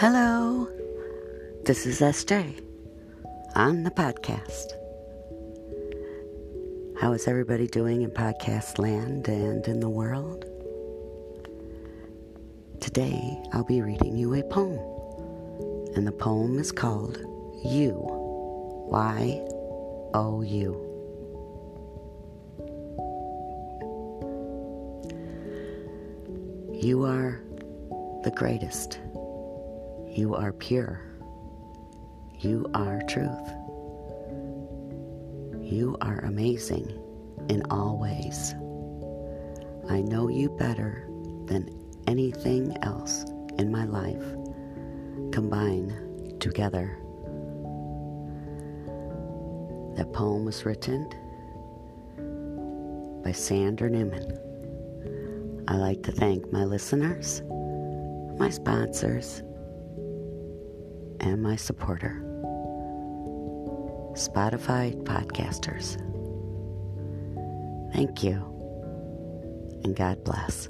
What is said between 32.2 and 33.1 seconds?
You are